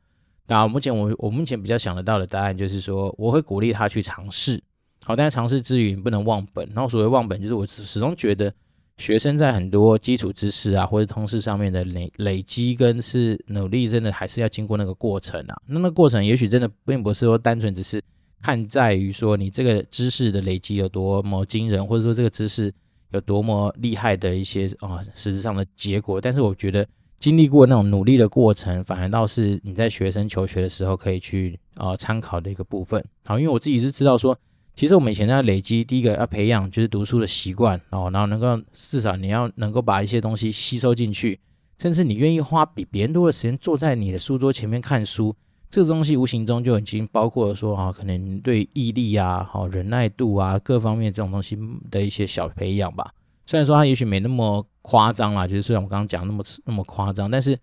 [0.47, 4.61] 那目前我我目前比较想得到的答案就是说，我会鼓励他去尝试，
[5.03, 6.67] 好，但是尝试之余不能忘本。
[6.73, 8.53] 然后所谓忘本，就是我始终觉得。
[8.97, 15.61] 学生在很多基础知识啊，或者通识上面的累累积跟是努力，真的还是要经过那个过程啊。
[15.67, 18.01] 那那个过程也许真的并不是说单纯只是
[18.41, 22.73] 看在于说你这个知识的累积有多么惊人，或者说这个知识
[23.11, 26.19] 有多么厉害的一些啊实质上的结果。
[26.21, 26.87] 但是我觉得
[27.19, 33.03] 经历过那种努力的过程，反而倒是你在学生求学的时候可以去啊参考的一个部分。
[33.25, 34.37] 好，因为我自己是知道说。
[34.77, 41.39] 其实我们以前在累积，第一个要培养就是读书的习惯哦，然后能够至少你要能够把一些东西吸收进去，
[41.77, 45.33] 甚至你愿意花比别人多的时间坐在你的书桌前面看书，
[45.69, 51.57] 这个东西无形中就已经包括了说啊，可能对毅力啊、好忍耐度啊各方面这种东西
[51.91, 53.11] 的一些小培养吧。
[53.45, 57.57] 虽然说它也许没那么夸张啦，就是虽然我刚刚讲那么那么夸张，但是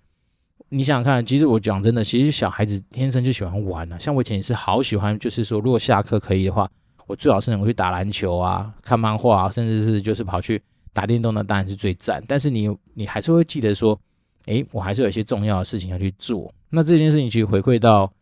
[0.69, 3.99] 你想想看，其实我讲真的，其实小孩子天生就喜欢玩啊。
[3.99, 6.71] 像我以前也是好喜欢，就是说如果下课可以的话。
[7.09, 10.63] 我最好是能够去打篮球啊，看漫画啊，甚至是就是跑去
[10.95, 12.23] 打电动，那当然是最赞。
[12.29, 14.01] 但是你你还是会记得说，
[14.47, 16.51] 诶，我还是有一些重要的事情要去做。
[16.73, 18.13] 那这件事情其实回馈到，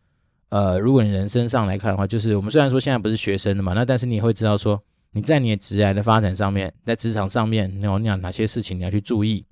[0.49, 4.81] 呃，如果你人生上来看的话，就是我们虽然说现在不是学生的嘛，那但是你会知道说，
[5.13, 9.45] 你在你的职业的发展上面，在职场上面，你有你有哪些事情你要去注意，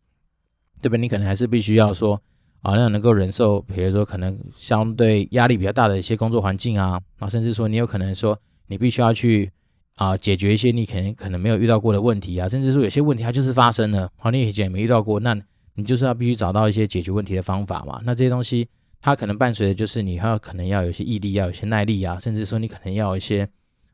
[0.81, 1.01] 对不对？
[1.01, 2.21] 你可能还是必须要说，
[2.61, 8.37] 啊，那能够忍受，比如说可能相对压力比较大的一些工作环境啊，啊，甚至说你有可能说。
[8.71, 9.51] 你必须要去
[9.95, 15.35] 啊解决一些你可能可能没有遇到过的问题啊，甚至说有些问题它就是发生了，好，你以前也没遇到过，那
[15.73, 17.99] 你就是要必须找到一些解决问题的方法嘛。
[18.05, 18.69] 那这些东西
[19.01, 23.47] 它可能伴随的就是你要可能要有些毅力，要有些耐力啊，甚至说你可能要一些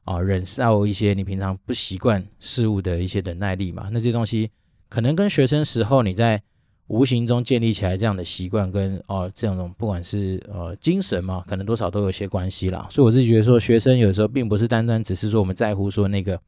[0.04, 3.90] 啊忍受一些你平常不习惯事物的一些忍耐力嘛。
[3.92, 4.50] 那这东西
[4.90, 6.42] 可能跟学生时候你在。
[6.88, 12.86] 无形中建立起来这样的习惯跟哦这种不管是呃精神嘛，可能多少都有些关系啦。
[12.92, 16.40] 所以我自己觉得说，学生有时候并不是单单只是说我们在乎说那个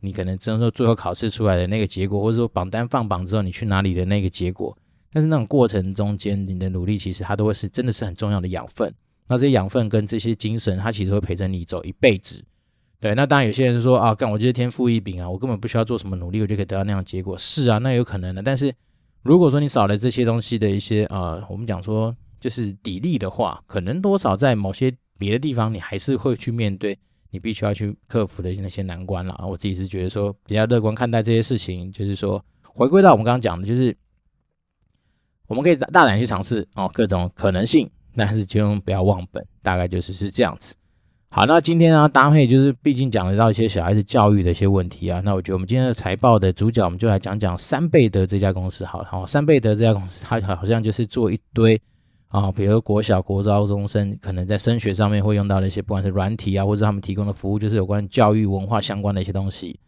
[0.00, 4.74] 你可能真的说最后考试出来的那个结果，或者说榜单放榜之后你去哪里的那个结果。
[5.14, 8.92] 但是那种过程中间你的努力，其实它都会是真的是很重要的养分。
[9.28, 12.44] 那这些养分跟这些精神，它其实会陪着你走一辈子。
[13.00, 17.38] 对，那当然有些人说啊，干我觉得天赋异禀啊，我根本不需要做什么努力，我就可以得到那样的结果。
[17.38, 18.74] 是啊，那有可能的，但是。
[19.22, 26.94] 如果说你少了这些东西的一些呃，我们讲说就是砥砺的话，可能多少在某些别的地方，你还是会去面对
[27.30, 29.46] 你必须要去克服的那些难关了啊。
[29.46, 33.96] 我自己是觉得说比较乐观看待这些事情，就是说回归到我们刚刚讲的，就是
[35.48, 40.74] 我们可以大胆去尝试哦，各种可能性，但是千万不要忘本，大概就是是这样子。
[41.28, 48.84] 好，那今天呢，搭配就是毕竟讲得到一些小孩子教育的一些问题啊，那我觉得我们今天的财报的主角，我们就来讲讲三倍德这家公司。
[48.84, 51.80] 好了，好，三倍德这家公司，它好像就是做一堆
[52.28, 59.78] 啊，比如国小、国高中生可能在升学上面会用到的一些，不管是软体啊，或者他们提供的服务，就是有关教育文化相关的一些东西。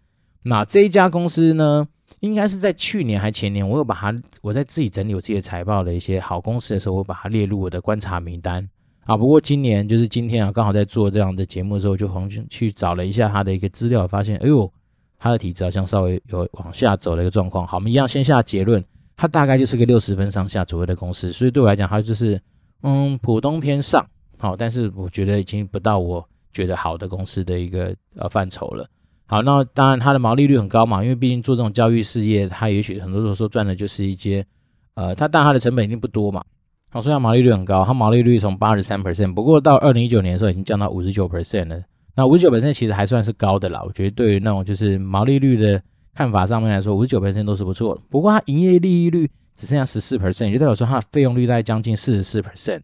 [0.42, 1.86] 那这一家公司呢，
[2.26, 8.68] 应该是在去年还前年，我有把它，我在自己整理我自己的财报的一些好公司的时候，我把它列入我的观察名单。
[9.04, 14.70] 啊，不过今年就是今天啊，刚好在做这样的节目的时候，就红去找了一下他的一个资料，发现，哎呦，
[15.16, 17.64] 他的体质好像稍微有往下走的一个状况。
[17.64, 18.84] 好，我们一样先下结论，
[19.16, 22.40] 他大概就是个六十分上下左右的公司，所以对我来讲，他就是
[22.82, 24.04] 嗯普通偏上，
[24.38, 28.88] 好，但是我觉得已经不到我觉得好的公司的一个呃范畴了。
[29.26, 34.46] 好，那当然它的毛利率很高嘛，因为毕竟做这种教育事业，它也许很多时候赚的就是一些
[34.94, 36.42] 呃，它但它的成本一定不多嘛。
[36.90, 41.82] 好，虽然毛利率很高，它毛利率从八十三 percent，不过到二零一九年的时候已经降到五十九 percent 了。
[42.14, 45.82] 那五十九 percent 其实还算是高的啦，我觉得对于那种就是毛利率的
[46.14, 48.00] 看法上面来说，五十九 percent 都是不错的。
[48.08, 52.80] 不过它营业利率只剩下十四 percent，也就代表说它的费用率大概将近四十四 percent。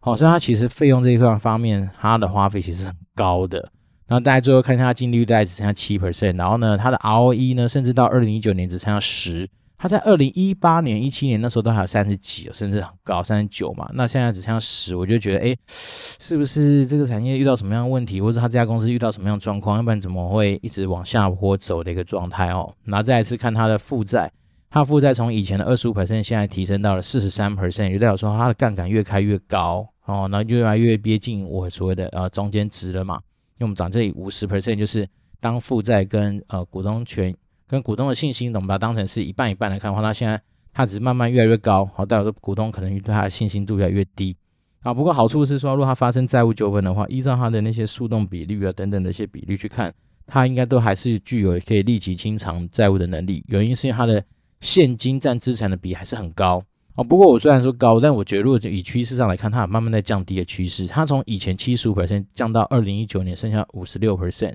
[0.00, 3.70] 好，所以它其实费用这一块方面，它的花费其实很高的。
[4.06, 9.48] 然后大家最后看一下它净利率大概只剩下七 percent，然后呢，它的 ROE 呢，甚至到二零一九年只剩下十。
[9.76, 13.86] 它在二零一八年、一七年那时候都还有三十几，甚至很高三十九嘛。
[13.92, 22.72] 那现在只剩下十，我就觉得，哎，是不是这个产业遇到什么样的问题，或者他这家公司遇到什么样的状况，要不然怎么会一直往下坡走的一个状态哦？
[22.84, 24.30] 然后再一次看它的负债，
[24.70, 33.20] 它负债从以前的二十五 percent 现在提升到了四十三 percent，也代表说它的杠杆越开越高哦，然后越来越接近我所谓的呃中间值了嘛。
[33.58, 35.08] 因为我们讲这里五十 percent 就是
[35.40, 37.34] 当负债跟呃股东权。
[37.66, 40.40] 跟股东的信心，我们把它当成是一半一半来看的话，它现在
[40.70, 44.36] 它只是慢慢越来越高，好，代表说股东可能对它的信心度越来越低
[44.82, 44.92] 啊。
[44.92, 49.92] 不过好处是说，如果它发生债务纠纷的话，依照它的那些速动比率啊等等的一些比率去看，
[50.26, 53.42] 它应该都还是具有可以立即清偿债务的能力。
[53.48, 54.22] 原因是因为它的
[54.60, 56.62] 现金占资产的比还是很高
[56.94, 57.04] 啊。
[57.04, 60.86] 不过我虽然说高，但我觉得如果以趋势上来看，它有慢慢在降低的趋势。
[60.86, 64.54] 它从以前七十五 percent 降到二零一九年剩下五十六 percent。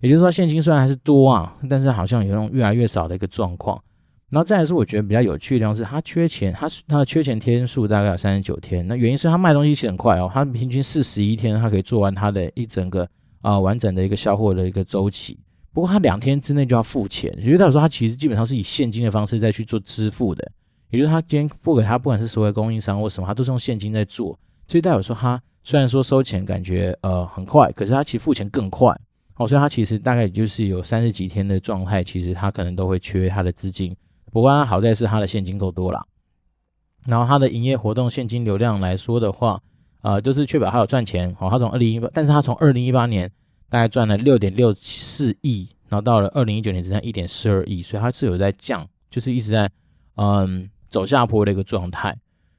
[0.00, 3.80] 也就是说，现金虽然还是多啊，但是好像有种越来越少的一个状况。
[4.30, 8.84] 然后再来说，我觉得比较有趣的地方是，他缺钱，他他的缺钱天数大概有三十九天。
[8.86, 13.06] 那原因是他卖东西其实很快哦，他平均四十一天，他可以做完他的一整个
[13.42, 15.38] 啊、完整的一个销货的一个周期。
[15.72, 20.50] 不过他两天之内就要付钱，也就代表说他其实基本上是以现金的方式再去做支付的。
[20.92, 24.38] 也就是他今天付给他，不管是所谓供应商或什么，他都是用现金在做。
[24.68, 28.96] 所以代表说他虽然说收钱感觉呃很快，可是他其实付钱更快。
[29.36, 33.96] 哦，所以他其实大概也就是有三十几天的状态，其实他可能都会缺他的资金。
[34.30, 36.04] 不过他好在是他的现金够多啦，
[37.06, 39.58] 然后他的营业活动现金流量来说的话，
[40.02, 41.34] 呃，就是确保他有赚钱。
[41.40, 43.30] 哦，他从二零一八，但是他从二零一八年
[43.70, 49.70] 大概赚了六点六四亿，然后到了二零一九年只剩一点四二亿，所以他是有在降，就是一直在
[50.16, 52.16] 嗯走下坡的一个状态。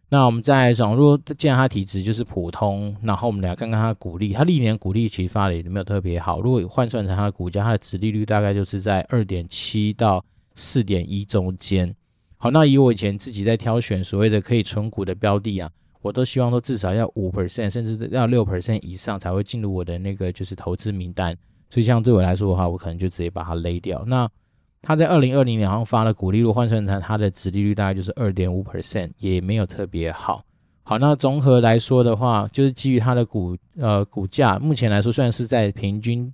[0.10, 6.39] 那我们再来讲，如果既然他体质就是普通，然后我们来看看他的股利，他历年股利其实发的也没有特别好。
[6.41, 11.96] 如果换算成他的股价，他的值利率大概就是在二点七到四点一中间。
[12.38, 15.67] 好，那以我以前自己在挑选所谓的可以存股的标的啊，
[16.02, 21.36] 我都希望说至少要五 percent，甚至要六 percent 以上才会进入我的那个就是投资名单。
[21.72, 24.04] 所以像对我来说的话，我可能就直接把它勒掉。
[24.06, 24.30] 那
[24.86, 30.43] 他在二零二零年好像发了股利，如换算成他的值利率大概就是二点五 percent，也没有特别好。
[30.84, 36.30] 好，那综合来说的话，就是基于它的股呃股价，目前来说虽然是在平均，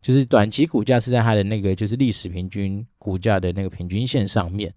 [0.00, 4.72] 就是短期股价是在它的那个就是历史平均股价的那个平均线上面，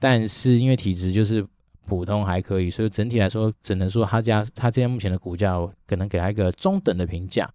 [0.00, 1.46] 但是因为体质就是
[1.86, 7.48] 普通还可以，所以整体来说只能说他家他这边目前的股价可能给他一个中等的评价。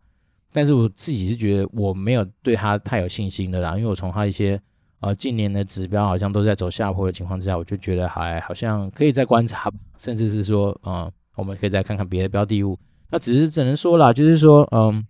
[0.54, 4.58] 但是我自己是觉得我没有对他太有信心的啦，因为我从他一些。
[5.02, 12.78] 啊，近年的指标好像都在走下坡的情况之下，我就觉得还好像可以再观察，甚至是说，嗯，我们可以再看看别的标的物。
[13.10, 15.04] 那只是只能说啦，就是说，嗯，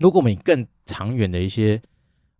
[0.00, 1.78] 如果我们以更长远的一些，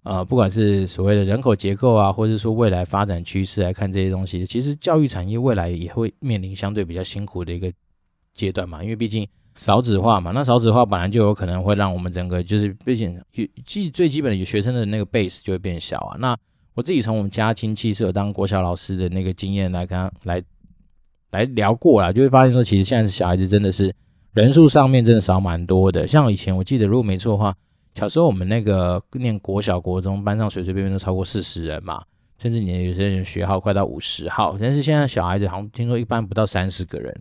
[0.03, 7.71] 呃，不管是所谓的人口结构啊，或者说未来发展趋势来看这些东西，其实教育产业未来也会面临相对比较辛苦的一个
[8.33, 13.23] 阶段嘛，因为毕竟少子化嘛，那少子化本来就有可能会让我们整个就是毕竟
[13.67, 16.35] 基最基本的有学生的那个 base 就会变小啊，那。
[16.75, 20.43] 我自己从我们家亲戚是有当国小老师的那个经验来跟他来
[21.31, 23.95] 来聊过啦，就会发现说，其实现在小孩子真的是
[24.33, 26.07] 人数上面真的少蛮多的。
[26.07, 27.55] 像以前我记得，如果没错的话，
[27.95, 32.03] 小时候我们那个念国小、国中班上随随便便都超过四十人嘛，
[32.39, 34.57] 甚至你有些人学号快到五十号。
[34.59, 37.15] 但是现在小孩子好像听说一般不到三十个人，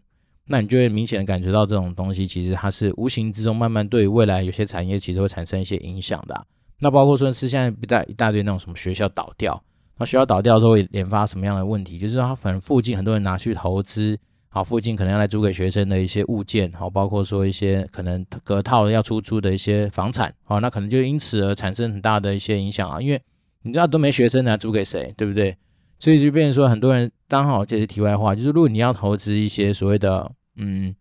[0.46, 6.46] 那你就会明显的感觉到这种东西其实它是无形之中慢慢对未来有些产业其实会产生一些影响的。
[6.84, 9.64] 那包括说是现在一大一大堆那种什么学校倒掉，
[10.00, 12.00] 那学校倒掉之后会引发什么样的问题？
[12.00, 14.18] 就是他反正附近很多人拿去投资，
[14.50, 23.00] 好，附近可能要来租给学生的一些物件，好，包括说一些可能隔套要出租的一些房产，好，那可能就因此而产生很大的一些影响啊。
[23.00, 23.22] 因为
[23.62, 25.56] 你知道都没学生呢，租给谁，对不对？
[26.00, 30.96] 所以就变成说很多人刚好这是题外话，就是如果你要投资一些所谓的嗯，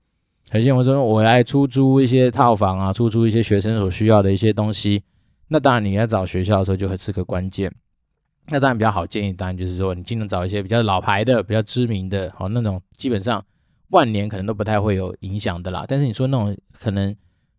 [0.51, 5.03] 很像我说我来出租一些套房啊，出租一些学生所需要的一些东西。
[5.53, 7.73] 那当然，你在找学校的时候就会是个关键。
[8.47, 13.45] 那当然比较好建议，当然就是说你尽量找一些比较老牌的、比较知名的，好那种基本上
[13.89, 15.85] 万年可能都不太会有影响的啦。
[15.89, 17.15] 但是你说那种可能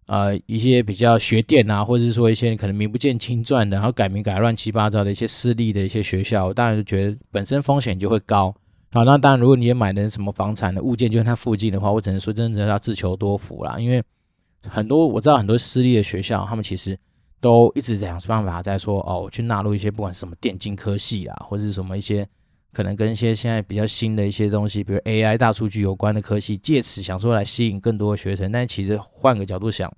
[0.05, 8.55] 呃一些比较学店啊，或者是说一些可能名不见经传的，然后改名改乱七八糟的一些私立的一些学校，我当然就觉得本身风险就会高。
[8.93, 13.77] 好，那当然如果你也买的什么房产的物件就在它附近的话，我只能说真的要自求多福啦。
[13.77, 14.01] 因为
[14.65, 16.97] 很多我知道很多私立的学校，他们其实。
[17.41, 22.25] 都一直在想办法在说哦，我去纳入一些不管什么电竞科系啊，或者是什么一些
[22.71, 28.51] 可能跟一些现在比较新的一些东西，比如 AI 大数据有关的科系，借此想说来吸引更多的学生。
[28.51, 29.91] 但其实换个角度想，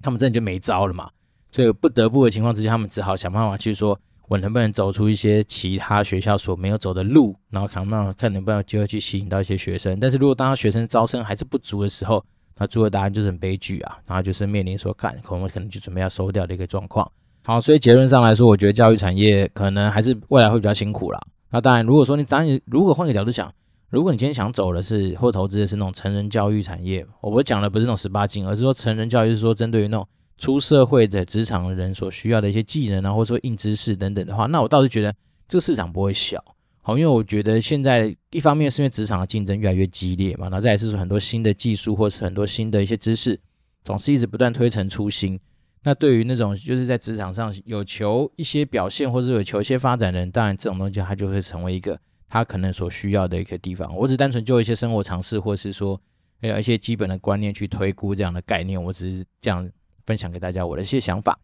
[0.00, 1.10] 他们真的就没招了嘛。
[1.50, 9.98] 所以不得不的情况之下，他们只好想办法去说，我能不能走出一些其他学校所没有走的路，然后想办法看能不能有机会去吸引到一些学生。
[9.98, 12.24] 但是如果当学生招生还是不足的时候，
[12.60, 17.10] 那最后答案就是很悲剧啊，然后就是面临说，看可能可能就准备要收掉的一个状况。
[17.42, 21.18] 好，所以结论上来说，我觉得教育产业可能还是未来会比较辛苦啦。
[21.48, 23.50] 那当然，如果说你咱如果换个角度想，
[23.88, 35.14] 如果你今天想走的是或投资的是那种成人教育产业，我讲的不是那种十八禁，而是说成人教育是说针对于那种出社会的职场人所需要的一些技能啊，或者说硬知识等等的话，那我倒是觉得
[35.48, 36.44] 这个市场不会小。
[36.82, 43.38] 好，因为我觉得现在一方面是因为职场的竞争越来越激烈嘛，然后再也是说很多新的技术或是很多新的一些知识，
[43.84, 45.38] 总是一直不断推陈出新。
[45.82, 53.94] 那对于那种就是在职场上有求一些表现或者有求一些发展的人，当然这种东西它就会成为一个他可能所需要的一个地方。
[53.94, 56.00] 我只单纯就一些生活常识，或是说
[56.40, 59.70] 有一些基本的观念去推估这样的概念，我只是这样
[60.06, 61.38] 分享给大家我的一些想法。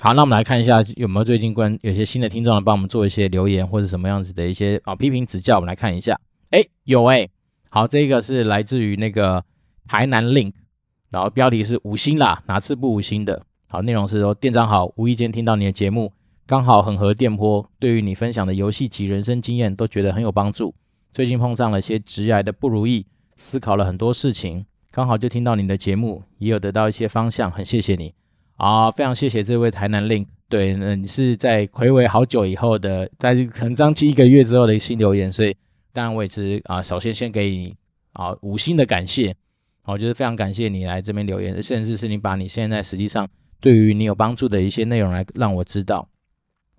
[0.00, 6.18] 好，那我们来看一下有没有最近关有些新的听众来帮我们做一些留言或者什么样子的一些啊批评指教，我们来看一下。
[6.50, 7.28] 哎，有哎，
[7.70, 9.44] 好，这个是来自于那个
[9.86, 10.54] 台南 Link，
[11.10, 13.44] 然后标题是五星啦，哪次不五星的？
[13.68, 16.12] 好，内容是说店长好，无意间听到你的节目，
[16.46, 20.74] 刚好很合电波，对于你分享的游戏及人生经验都觉得很有帮助。
[21.12, 28.14] 最近碰上了些职涯的不如意，思考了很多事情，刚好就听到你的节目，也有得到一些方向，很谢谢你。
[28.62, 35.56] 啊，非常谢谢这位台南 Link，对，那你是在睽违好久以后的，在可能将近一个月之后的新留言，所以
[35.92, 37.74] 当然我也是啊，首先先给你
[38.12, 39.34] 啊五星的感谢，
[39.84, 43.28] 我就是非常感谢你来这边留言，甚至是你把你现在实际上
[43.60, 46.08] 对于你有帮助的一些内容来让我知道。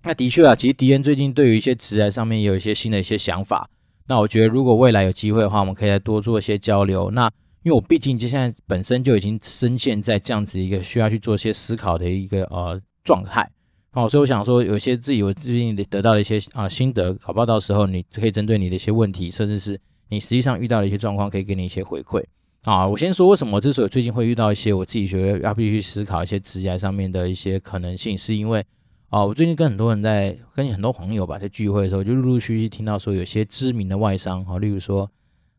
[0.04, 3.68] 那的确啊，其实迪恩最近对于一些职涯上面有一些新的一些想法，
[4.06, 7.10] 那我觉得如果未来有机会的话，我们可以再多做一些交流。
[7.10, 7.30] 那
[7.64, 13.50] 因为我毕竟就现在本身就已经深陷在这样子一个需要去做一些思考的一个呃状态，
[13.92, 17.46] 哦，所以我想说，有些自己我最近得到的一些啊、心得，好不好？
[17.46, 22.22] 到时候你可以针对你的一些问题，甚至是你实际上遇到的一些状况，可以给你一些回馈
[22.64, 22.86] 啊。
[22.86, 28.62] 我先说为什么我之所以最近会遇到一些我自己觉得要必须思考一些职业上面的一些可能性，是因为
[29.08, 35.10] 啊、我最近跟很多人在跟很多朋友吧在聚会的时候，就陆陆续续听到说有些知名的外商啊，例如说。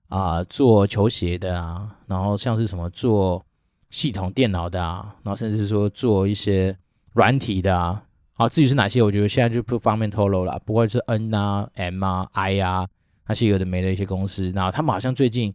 [0.07, 3.43] 啊，做球鞋的啊，然后像是什么做
[3.89, 6.77] 系统电脑的啊，然后甚至是说做一些
[7.13, 10.61] 软体的啊，好，至于是哪些，我觉得现在就不方便透露了。
[10.63, 12.87] 不过是 N 啊、M 啊、I 啊，
[13.27, 15.53] 那些有的没的一些公司，那他们好像最近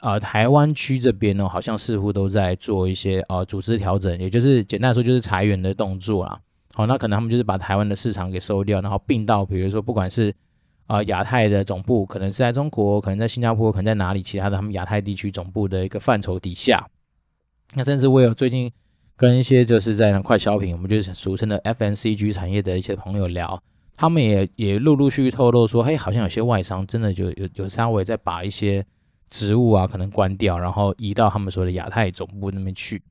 [0.00, 6.40] 呃台湾区这边呢，好像似乎都在做一些呃组织调整，也就是简单来说就是裁员的动作啦。
[6.74, 10.32] 好，那可能他们就是把台湾的市场给收掉，然后并到比如说不管是。
[10.92, 14.22] 啊，亚太的总部可能是在中国，可能在新加坡，可能在哪里？
[14.22, 16.86] 其他的他们亚太地区总部的一个范畴底下。
[17.74, 18.70] 那甚至我有最近
[19.16, 23.58] 跟一些就是在快消品，我们就是俗称的 FNCG 产业的一些朋友聊，
[23.96, 28.84] 他们也也陆陆续续透露说，嘿，好像有些外商真的就有有稍微在把一些
[29.30, 33.02] 职务啊可能关掉，然后移到他们说的亚太总部那边去。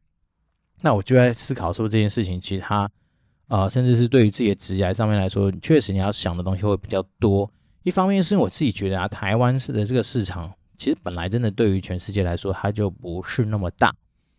[0.82, 2.88] 那我就在思考说这件事情，其实它
[3.48, 7.52] 啊、甚至是对于自己的职业上面来说，确实你要想的东西会比较多。
[7.84, 13.94] 一方面是我自己觉得啊，台湾式的这个市场，其实本来真的对于全世界来说，它就不是那么大。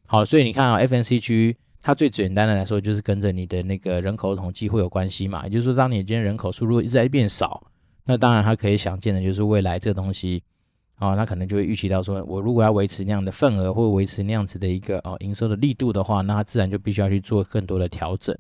[0.06, 5.42] 好，所以你看啊，FNCG 它最简单的来说，就是跟着你的那个人口统计会有关系嘛。
[5.44, 7.66] 也就是说，当你今天人口数如果一直在变少，
[8.04, 10.42] 那当然它可以想见的就是未来这个东西，
[10.96, 18.36] 啊，那可能就会预期到说，我如果要维持那样的份额，或维持那样子的一个哦营收的力度的话，那它自然就必须要去做更多的调整。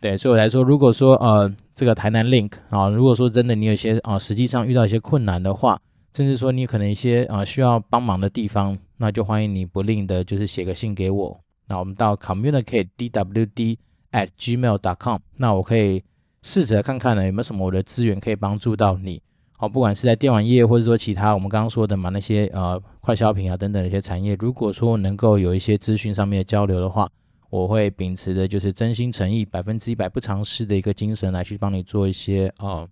[0.00, 5.80] 对，所以我来说，如果说呃，这个台南 Link 啊，如果说真的你有些啊，实际上遇到一些困难的话，
[6.14, 11.40] 甚至说你可能一些啊需要帮忙的地方，那就欢迎你不吝的，就是写个信给我。
[11.66, 13.76] 那我们到 communicate dwd
[14.12, 16.04] at gmail dot com，那我可以
[16.42, 19.20] 试着看看呢，有没有什么我的资源可以帮助到你。
[19.56, 27.08] 好，不管是在电玩业，或者说其他我们刚刚说的嘛，那些呃快消品啊等等的一些产业，如果说能够有一些资讯上面的交流的话。
[27.50, 32.86] 我会秉持的就是真心诚意、百分之一百不尝试的一个精神来去帮你做一些呃，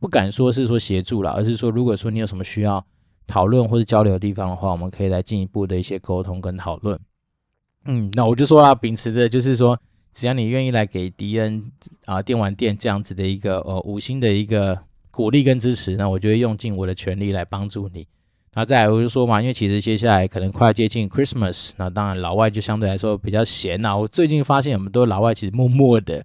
[0.00, 2.84] 不敢说是说协助了，而是说如果说你有什么需要
[3.26, 6.98] 讨论或者交流的地方的话，我们可以来进一步的一些沟通跟讨论。
[7.84, 9.78] 嗯，那我就说啊，秉持的就是说，
[10.12, 11.70] 只要你愿意来给迪恩
[12.06, 14.78] 啊电玩店这样子的一个呃五星的一个
[15.10, 18.06] 鼓励跟支持，那我就会用尽我的全力来帮助你。
[18.56, 23.96] 那再来我就说嘛，因为其实接下来可能快要接近 Christmas，那当然老外就相对来说比较闲呐。
[23.96, 26.24] 我最近发现很多老外其实默默的，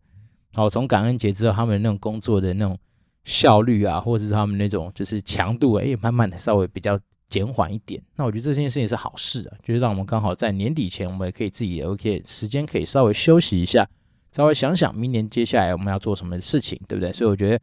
[0.54, 2.78] 好从感恩节之后，他们那种工作的那种
[3.24, 7.00] 效率啊，或者是他们那种就是强度，哎，慢慢的稍微比较
[7.30, 8.00] 减缓一点。
[8.16, 13.88] 那我觉得这件事情是好事啊，就是让我们刚好在年底前，我们也可以自己 OK 时间可以稍微休息一下，
[14.32, 17.12] 稍微想想明年接下来我们要做什么事情，对不对？
[17.12, 17.60] 所以我觉得。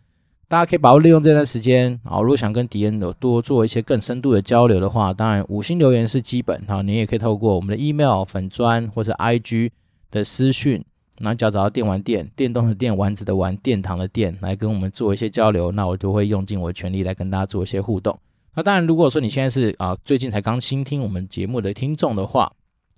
[0.49, 9.71] 大家可以把握利用这段时间啊，如果想跟迪恩有多做一些更深度的交流的话，当然五星留言是基本哈，你也可以透过我们的 email 粉砖或者 IG
[10.09, 10.85] 的私讯，
[11.19, 18.17] 然后只要找到电玩店，电动的电，丸子的丸，殿堂的殿，来跟我们做一些交流，那我就会用尽我的全力来跟大家做一些互动。
[18.55, 22.53] 那当然，如果说你现在是啊最近才刚新听我们节目的听众的话，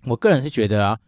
[0.05, 0.99] 我个人是觉得啊，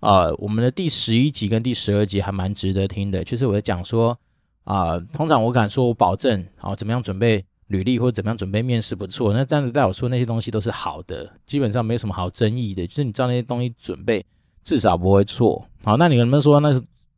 [0.00, 4.18] 啊，我们的第十一集跟第十二集还蛮值得听的，就是我在讲说。
[4.64, 14.24] 啊、通常我敢说我保证啊，怎么样准备履历或者怎么样准备面试不错，那这样子代表说那些东西都是好的，基本上没什么好争议的，就是你知道那些东西准备
[14.62, 15.66] 至少不会错。
[15.84, 16.70] 好，那你能不能说那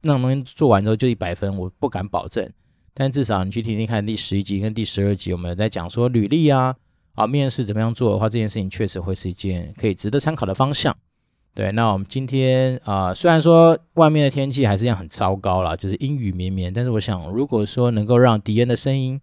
[0.03, 1.57] 那种东西做完之后就一百分？
[1.59, 2.51] 我不敢保证，
[2.93, 6.75] 但至少你去听听看第十一集跟第十二集，我们在讲说履历啊。
[7.15, 10.93] 啊，面试怎么样做的话，这件事情确实会是一件可以值得参考的方向。
[11.55, 19.21] 对，那我们今天啊、虽然说外面的天气还是一样很糟糕啦，就是阴雨绵绵，但是我想，如果说能够让敌人的声音，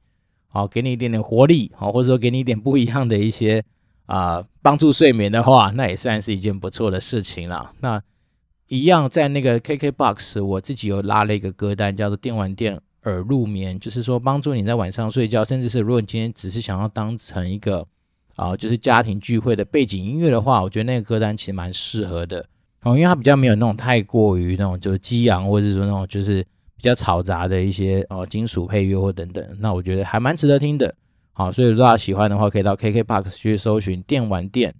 [0.47, 3.63] 好、啊，给你一点点活力，好、啊，或者说给你一点不一样的一些
[4.05, 7.73] 啊，帮助睡眠的话，那也算是一件不错的事情啦。
[7.81, 8.01] 那
[8.69, 12.79] 一样在那个 KKBOX，我自己有拉了一个歌单，叫做电玩店。
[13.05, 17.87] 耳入眠，就是说帮助你在晚上睡觉，甚至是如果你今天只是想要当成一个
[18.35, 22.45] 啊，就是家庭聚会的背景音乐的话，我觉得那个歌单其实蛮适合的
[22.83, 26.41] 哦，因为它比较没有那种太过于那种就是激昂，或者是说那种就是
[26.75, 30.95] 比较嘈杂的一些哦金属配乐或等等，那我觉得还蛮值得听的。
[31.33, 34.73] 好，所以如果大家喜欢的话，可以到 KKBOX 去搜寻电玩店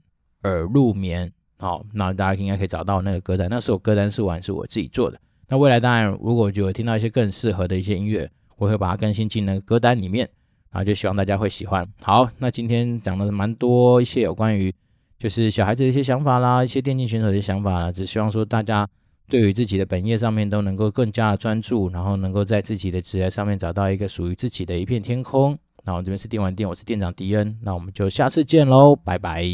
[0.44, 5.20] 耳入眠，好，那大家应该可以找到那个歌单，那时候歌单是完是我自己做的。
[5.48, 10.30] 那未来当然，如果就会听到一些更适合的一些音乐，我会把它更新进那个歌单里面，
[10.72, 11.88] 然后就希望大家会喜欢。
[12.02, 14.74] 好，那今天讲了蛮多一些有关于
[15.20, 18.88] 就是小孩子的一些想法啦，一些电竞选手的想法啦，只希望说大家
[19.28, 25.58] 对于自己的本业上面都能够更加的专注，然后能够在自己的职业上面找到一个属于自己的一片天空。
[25.84, 29.46] 那我这边是电玩店，我是店长迪恩，那我们就下次见喽，拜拜。